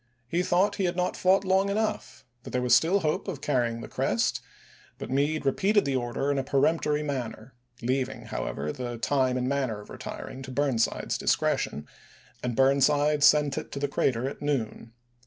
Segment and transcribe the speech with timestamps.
[0.27, 3.81] He thought he had not fought long enough; that there was still hope of carrying
[3.81, 4.41] the crest;
[4.97, 9.79] but Meade repeated the order in a peremptory manner— leaving, however, the time and manner
[9.79, 11.85] of retir ing to Burnside's discretion—
[12.43, 14.93] and Burnside sent it to the crater at noon.